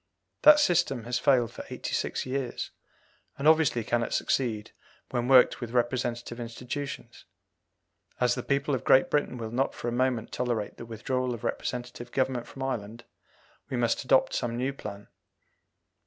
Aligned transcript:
That 0.41 0.59
system 0.59 1.03
has 1.03 1.19
failed 1.19 1.51
for 1.51 1.63
eighty 1.69 1.93
six 1.93 2.25
years, 2.25 2.71
and 3.37 3.47
obviously 3.47 3.83
cannot 3.83 4.15
succeed 4.15 4.71
when 5.11 5.27
worked 5.27 5.61
with 5.61 5.69
representative 5.73 6.39
institutions. 6.39 7.25
As 8.19 8.33
the 8.33 8.41
people 8.41 8.73
of 8.73 8.83
Great 8.83 9.11
Britain 9.11 9.37
will 9.37 9.51
not 9.51 9.75
for 9.75 9.89
a 9.89 9.91
moment 9.91 10.31
tolerate 10.31 10.77
the 10.77 10.87
withdrawal 10.87 11.35
of 11.35 11.43
representative 11.43 12.11
government 12.11 12.47
from 12.47 12.63
Ireland, 12.63 13.03
we 13.69 13.77
must 13.77 14.03
adopt 14.03 14.33
some 14.33 14.57
new 14.57 14.73
plan. 14.73 15.07